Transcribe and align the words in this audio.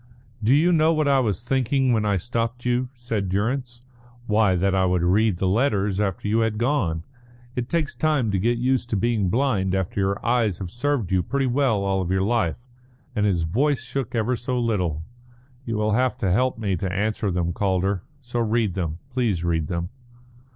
"Do 0.43 0.55
you 0.55 0.71
know 0.71 0.91
what 0.91 1.07
I 1.07 1.19
was 1.19 1.41
thinking 1.41 1.93
when 1.93 2.05
I 2.05 2.17
stopped 2.17 2.65
you?" 2.65 2.89
said 2.95 3.29
Durrance. 3.29 3.83
"Why, 4.25 4.55
that 4.55 4.73
I 4.73 4.83
would 4.83 5.03
read 5.03 5.37
the 5.37 5.47
letters 5.47 5.99
after 5.99 6.27
you 6.27 6.39
had 6.39 6.57
gone. 6.57 7.03
It 7.55 7.69
takes 7.69 7.95
time 7.95 8.31
to 8.31 8.39
get 8.39 8.57
used 8.57 8.89
to 8.89 8.95
being 8.97 9.29
blind 9.29 9.75
after 9.75 9.99
your 9.99 10.25
eyes 10.25 10.57
have 10.57 10.71
served 10.71 11.11
you 11.11 11.21
pretty 11.21 11.45
well 11.45 11.83
all 11.83 12.11
your 12.11 12.23
life." 12.23 12.57
And 13.15 13.27
his 13.27 13.43
voice 13.43 13.83
shook 13.83 14.15
ever 14.15 14.35
so 14.35 14.59
little. 14.59 15.03
"You 15.65 15.77
will 15.77 15.91
have 15.91 16.17
to 16.17 16.31
help 16.31 16.57
me 16.57 16.75
to 16.77 16.91
answer 16.91 17.29
them, 17.29 17.53
Calder. 17.53 18.01
So 18.21 18.39
read 18.39 18.73
them. 18.73 18.97
Please 19.11 19.43
read 19.45 19.67
them." 19.67 19.89